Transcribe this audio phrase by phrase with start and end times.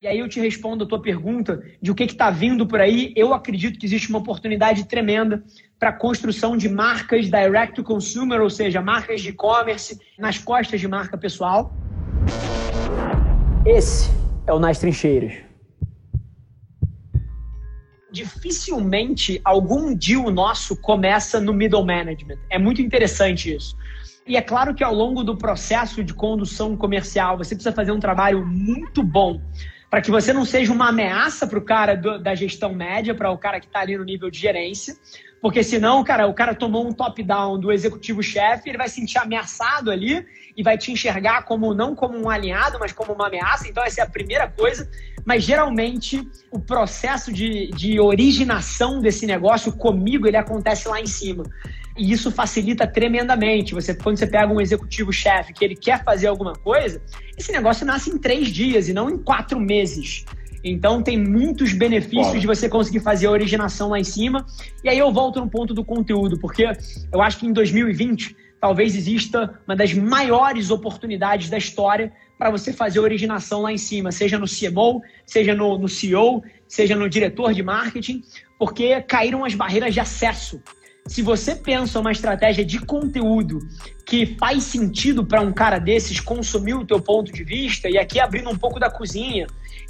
[0.00, 3.12] E aí eu te respondo a tua pergunta de o que está vindo por aí.
[3.16, 5.42] Eu acredito que existe uma oportunidade tremenda
[5.76, 10.80] para a construção de marcas direct to consumer, ou seja, marcas de e-commerce nas costas
[10.80, 11.72] de marca pessoal.
[13.66, 14.08] Esse
[14.46, 15.32] é o Nas Trincheiras.
[18.12, 22.38] Dificilmente algum deal nosso começa no middle management.
[22.48, 23.76] É muito interessante isso.
[24.24, 27.98] E é claro que ao longo do processo de condução comercial, você precisa fazer um
[27.98, 29.40] trabalho muito bom
[29.90, 33.30] para que você não seja uma ameaça para o cara do, da gestão média, para
[33.30, 34.94] o cara que está ali no nível de gerência,
[35.40, 39.90] porque senão, cara, o cara tomou um top-down do executivo-chefe, ele vai se sentir ameaçado
[39.90, 43.68] ali e vai te enxergar como não como um alinhado, mas como uma ameaça.
[43.68, 44.90] Então, essa é a primeira coisa.
[45.24, 51.44] Mas geralmente o processo de, de originação desse negócio comigo ele acontece lá em cima.
[51.98, 53.74] E isso facilita tremendamente.
[53.74, 57.02] Você, quando você pega um executivo-chefe que ele quer fazer alguma coisa,
[57.36, 60.24] esse negócio nasce em três dias e não em quatro meses.
[60.62, 64.46] Então tem muitos benefícios de você conseguir fazer a originação lá em cima.
[64.84, 66.70] E aí eu volto no ponto do conteúdo, porque
[67.12, 72.72] eu acho que em 2020 talvez exista uma das maiores oportunidades da história para você
[72.72, 77.08] fazer a originação lá em cima, seja no CMO, seja no, no CEO, seja no
[77.08, 78.22] diretor de marketing,
[78.58, 80.60] porque caíram as barreiras de acesso
[81.08, 83.58] se você pensa uma estratégia de conteúdo
[84.04, 88.20] que faz sentido para um cara desses consumir o teu ponto de vista, e aqui
[88.20, 89.46] abrindo um pouco da cozinha,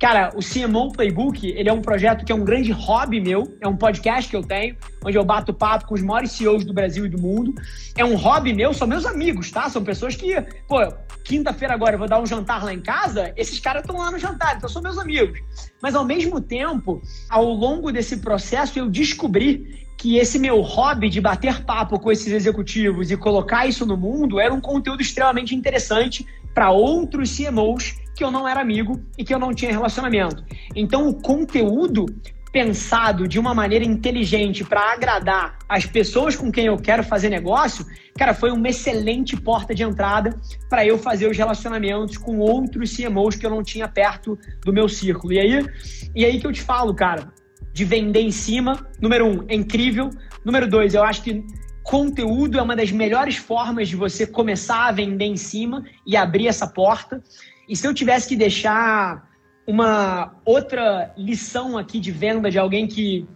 [0.00, 3.68] cara, o CMO Playbook, ele é um projeto que é um grande hobby meu, é
[3.68, 4.74] um podcast que eu tenho,
[5.04, 7.54] onde eu bato papo com os maiores CEOs do Brasil e do mundo.
[7.96, 9.68] É um hobby meu, são meus amigos, tá?
[9.68, 10.34] São pessoas que,
[10.66, 10.78] pô,
[11.24, 14.18] quinta-feira agora eu vou dar um jantar lá em casa, esses caras estão lá no
[14.18, 15.38] jantar, então são meus amigos.
[15.82, 21.20] Mas ao mesmo tempo, ao longo desse processo, eu descobri que esse meu hobby de
[21.20, 26.26] bater papo com esses executivos e colocar isso no mundo era um conteúdo extremamente interessante
[26.52, 30.44] para outros CMOs que eu não era amigo e que eu não tinha relacionamento.
[30.74, 32.06] Então, o conteúdo
[32.50, 37.86] pensado de uma maneira inteligente para agradar as pessoas com quem eu quero fazer negócio,
[38.18, 40.36] cara, foi uma excelente porta de entrada
[40.68, 44.88] para eu fazer os relacionamentos com outros CMOs que eu não tinha perto do meu
[44.88, 45.32] círculo.
[45.32, 45.64] E aí,
[46.12, 47.32] e aí que eu te falo, cara,
[47.72, 48.86] de vender em cima.
[49.00, 50.10] Número um, é incrível.
[50.44, 51.44] Número dois, eu acho que
[51.82, 56.46] conteúdo é uma das melhores formas de você começar a vender em cima e abrir
[56.46, 57.22] essa porta.
[57.68, 59.28] E se eu tivesse que deixar
[59.66, 63.26] uma outra lição aqui de venda de alguém que,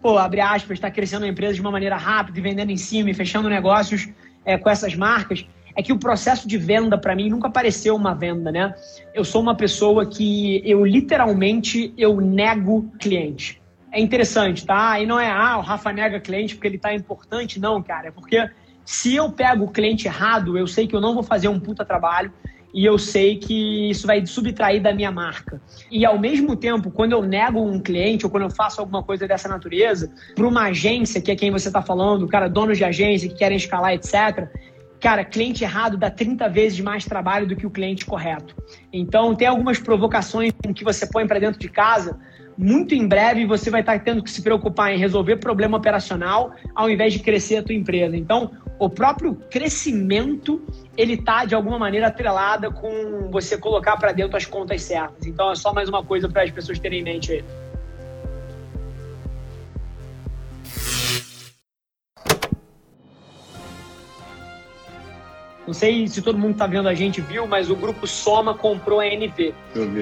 [0.00, 3.10] pô, abre aspas, está crescendo a empresa de uma maneira rápida e vendendo em cima
[3.10, 4.08] e fechando negócios
[4.44, 8.14] é, com essas marcas, é que o processo de venda para mim nunca pareceu uma
[8.14, 8.74] venda, né?
[9.14, 13.61] Eu sou uma pessoa que eu literalmente eu nego cliente
[13.92, 14.98] é interessante, tá?
[14.98, 18.08] E não é, ah, o Rafa nega cliente porque ele tá importante, não, cara.
[18.08, 18.48] É porque
[18.84, 21.84] se eu pego o cliente errado, eu sei que eu não vou fazer um puta
[21.84, 22.32] trabalho
[22.74, 25.60] e eu sei que isso vai subtrair da minha marca.
[25.90, 29.28] E ao mesmo tempo, quando eu nego um cliente ou quando eu faço alguma coisa
[29.28, 33.28] dessa natureza, para uma agência, que é quem você está falando, cara, donos de agência
[33.28, 34.48] que querem escalar, etc.,
[34.98, 38.56] cara, cliente errado dá 30 vezes mais trabalho do que o cliente correto.
[38.90, 42.18] Então, tem algumas provocações que você põe para dentro de casa
[42.62, 46.88] muito em breve você vai estar tendo que se preocupar em resolver problema operacional ao
[46.88, 48.16] invés de crescer a tua empresa.
[48.16, 50.62] Então, o próprio crescimento,
[50.96, 55.26] ele está de alguma maneira atrelada com você colocar para dentro as contas certas.
[55.26, 57.44] Então, é só mais uma coisa para as pessoas terem em mente aí.
[65.66, 69.00] Não sei se todo mundo está vendo a gente viu, mas o grupo Soma comprou
[69.00, 69.54] a NV.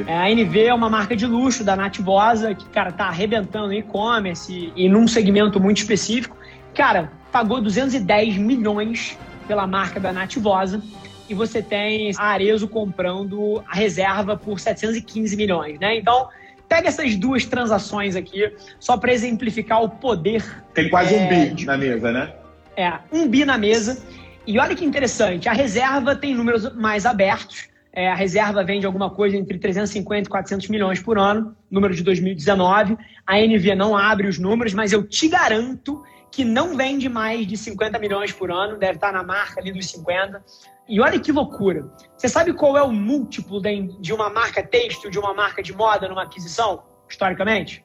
[0.06, 4.72] É, a NV é uma marca de luxo da Nativosa, que, cara, tá arrebentando e-commerce
[4.74, 6.36] e num segmento muito específico.
[6.74, 10.82] Cara, pagou 210 milhões pela marca da Nativosa
[11.28, 15.96] e você tem a Arezo comprando a reserva por 715 milhões, né?
[15.96, 16.28] Então,
[16.68, 20.42] pega essas duas transações aqui, só para exemplificar o poder.
[20.72, 22.32] Tem quase é, um bi na mesa, né?
[22.76, 24.02] É, um bi na mesa.
[24.50, 27.68] E olha que interessante, a reserva tem números mais abertos.
[27.92, 32.02] É, a reserva vende alguma coisa entre 350 e 400 milhões por ano, número de
[32.02, 32.98] 2019.
[33.24, 36.02] A NV não abre os números, mas eu te garanto
[36.32, 39.88] que não vende mais de 50 milhões por ano, deve estar na marca ali dos
[39.88, 40.42] 50.
[40.88, 41.88] E olha que loucura.
[42.16, 43.62] Você sabe qual é o múltiplo
[44.00, 47.84] de uma marca têxtil, de uma marca de moda numa aquisição, historicamente?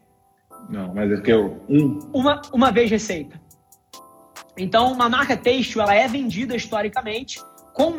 [0.68, 1.64] Não, mas é que eu.
[1.70, 2.00] Um.
[2.12, 3.40] Uma, uma vez receita.
[4.58, 7.40] Então, uma marca têxtil, ela é vendida historicamente
[7.74, 7.94] com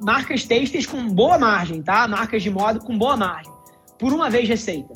[0.00, 2.08] marcas têxteis com boa margem, tá?
[2.08, 3.52] Marcas de moda com boa margem.
[3.98, 4.94] Por uma vez receita.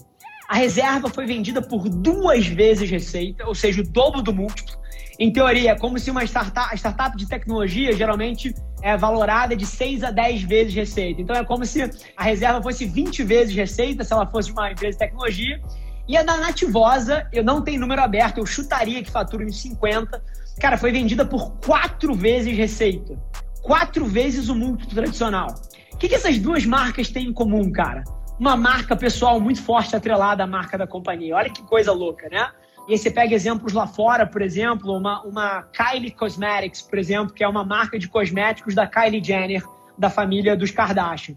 [0.49, 4.75] A reserva foi vendida por duas vezes receita, ou seja, o dobro do múltiplo.
[5.19, 10.05] Em teoria, é como se uma startup, startup de tecnologia, geralmente, é valorada de 6
[10.05, 11.21] a 10 vezes receita.
[11.21, 14.93] Então é como se a reserva fosse 20 vezes receita, se ela fosse uma empresa
[14.93, 15.61] de tecnologia.
[16.09, 20.23] E a da Nativosa, eu não tenho número aberto, eu chutaria que fatura uns 50.
[20.61, 23.19] Cara, foi vendida por quatro vezes receita.
[23.63, 25.55] Quatro vezes o múltiplo tradicional.
[25.93, 28.05] O que, que essas duas marcas têm em comum, cara?
[28.39, 31.37] Uma marca pessoal muito forte atrelada à marca da companhia.
[31.37, 32.51] Olha que coisa louca, né?
[32.89, 37.35] E aí você pega exemplos lá fora, por exemplo, uma, uma Kylie Cosmetics, por exemplo,
[37.35, 39.63] que é uma marca de cosméticos da Kylie Jenner,
[39.99, 41.37] da família dos Kardashian.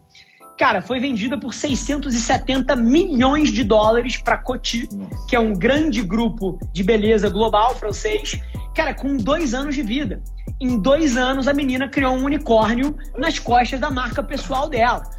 [0.60, 4.90] Cara, foi vendida por 670 milhões de dólares para Coty,
[5.26, 8.38] que é um grande grupo de beleza global francês,
[8.76, 10.22] cara, com dois anos de vida.
[10.60, 15.10] Em dois anos, a menina criou um unicórnio nas costas da marca pessoal dela.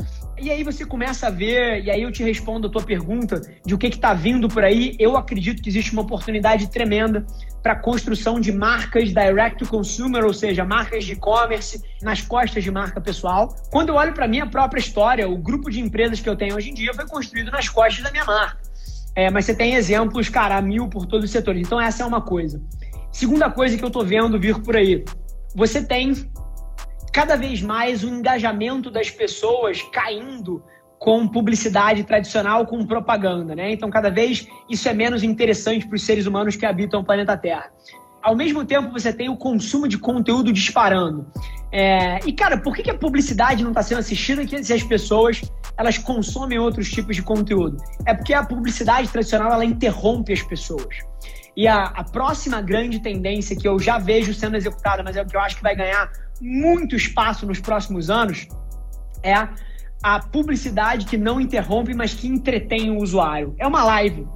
[0.43, 3.75] E aí você começa a ver, e aí eu te respondo a tua pergunta de
[3.75, 4.97] o que está vindo por aí.
[4.99, 7.27] Eu acredito que existe uma oportunidade tremenda
[7.63, 12.65] para a construção de marcas direct to consumer, ou seja, marcas de e-commerce nas costas
[12.65, 13.55] de marca pessoal.
[13.71, 16.71] Quando eu olho para minha própria história, o grupo de empresas que eu tenho hoje
[16.71, 18.59] em dia foi construído nas costas da minha marca.
[19.15, 21.67] É, mas você tem exemplos, cara, a mil por todos os setores.
[21.67, 22.63] Então essa é uma coisa.
[23.13, 25.05] Segunda coisa que eu estou vendo vir por aí.
[25.55, 26.15] Você tem
[27.13, 30.63] cada vez mais o engajamento das pessoas caindo
[30.99, 33.73] com publicidade tradicional, com propaganda, né?
[33.73, 37.37] Então, cada vez isso é menos interessante para os seres humanos que habitam o planeta
[37.39, 37.71] Terra.
[38.23, 41.27] Ao mesmo tempo, você tem o consumo de conteúdo disparando.
[41.73, 42.19] É...
[42.27, 45.41] E, cara, por que, a publicidade não está sendo assistida se as pessoas
[45.75, 47.79] elas consomem outros tipos de conteúdo?
[48.05, 50.99] É porque a publicidade tradicional ela interrompe as pessoas.
[51.57, 55.27] E a, a próxima grande tendência que eu já vejo sendo executada, mas é o
[55.27, 56.11] que eu acho que vai ganhar
[56.41, 58.49] muito espaço nos próximos anos
[59.23, 59.35] é
[60.03, 63.55] a publicidade que não interrompe, mas que entretém o usuário.
[63.59, 64.27] É uma live,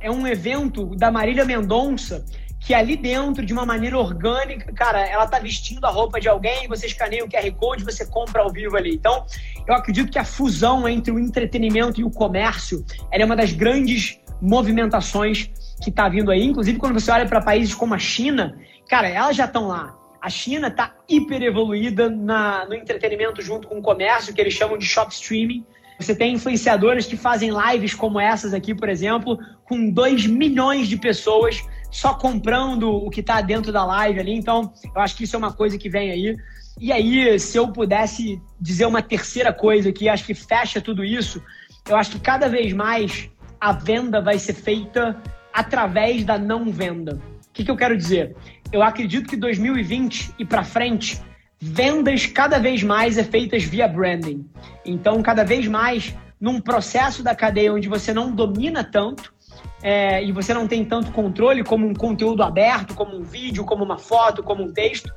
[0.00, 2.24] é um evento da Marília Mendonça
[2.60, 6.68] que ali dentro, de uma maneira orgânica, cara, ela tá vestindo a roupa de alguém,
[6.68, 8.94] você escaneia o QR Code, você compra ao vivo ali.
[8.94, 9.24] Então,
[9.66, 14.20] eu acredito que a fusão entre o entretenimento e o comércio é uma das grandes
[14.42, 15.50] movimentações
[15.82, 16.44] que está vindo aí.
[16.44, 18.54] Inclusive, quando você olha para países como a China,
[18.88, 19.96] cara, elas já estão lá.
[20.20, 24.76] A China está hiper evoluída na, no entretenimento junto com o comércio, que eles chamam
[24.76, 25.64] de shop streaming.
[25.98, 30.96] Você tem influenciadores que fazem lives como essas aqui, por exemplo, com 2 milhões de
[30.96, 34.34] pessoas só comprando o que está dentro da live ali.
[34.34, 36.36] Então, eu acho que isso é uma coisa que vem aí.
[36.78, 41.42] E aí, se eu pudesse dizer uma terceira coisa que acho que fecha tudo isso,
[41.88, 43.28] eu acho que cada vez mais
[43.60, 45.20] a venda vai ser feita
[45.52, 47.20] através da não venda.
[47.50, 48.34] O que, que eu quero dizer?
[48.72, 51.20] Eu acredito que 2020 e para frente,
[51.58, 54.48] vendas cada vez mais é feitas via branding.
[54.84, 59.34] Então, cada vez mais, num processo da cadeia onde você não domina tanto,
[59.82, 63.84] é, e você não tem tanto controle como um conteúdo aberto, como um vídeo, como
[63.84, 65.12] uma foto, como um texto,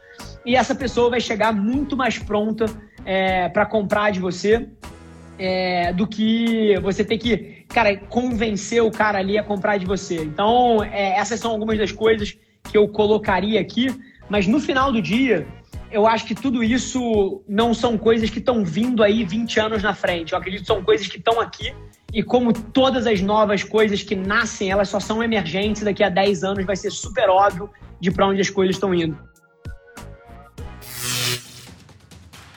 [0.45, 2.65] e essa pessoa vai chegar muito mais pronta
[3.06, 4.68] é, para comprar de você
[5.38, 10.24] é, do que você ter que, cara, convencer o cara ali a comprar de você.
[10.24, 12.38] Então, é, essas são algumas das coisas
[12.70, 13.94] que eu colocaria aqui,
[14.30, 15.46] mas no final do dia,
[15.92, 19.94] eu acho que tudo isso não são coisas que estão vindo aí 20 anos na
[19.94, 20.31] frente.
[20.31, 21.74] Eu acredito que são coisas que estão aqui
[22.14, 26.44] e como todas as novas coisas que nascem, elas só são emergentes, daqui a 10
[26.44, 27.69] anos vai ser super óbvio
[28.00, 29.18] de para onde as coisas estão indo.